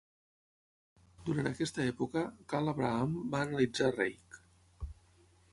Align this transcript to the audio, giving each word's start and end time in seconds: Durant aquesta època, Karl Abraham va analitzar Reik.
Durant 1.27 1.49
aquesta 1.49 1.83
època, 1.91 2.25
Karl 2.55 2.73
Abraham 2.73 3.15
va 3.37 3.45
analitzar 3.49 3.93
Reik. 3.99 4.43